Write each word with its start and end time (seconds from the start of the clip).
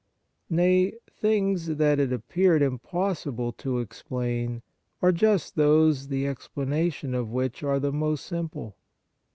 Nay, 0.49 0.93
things 1.07 1.67
that 1.67 1.99
it 1.99 2.11
appeared 2.11 2.63
impossible 2.63 3.51
to 3.51 3.77
explain 3.77 4.63
are 4.99 5.11
just 5.11 5.55
those 5.55 6.07
the 6.07 6.25
explanation 6.25 7.13
of 7.13 7.29
which 7.29 7.61
are 7.61 7.79
the 7.79 7.93
most 7.93 8.25
simple. 8.25 8.75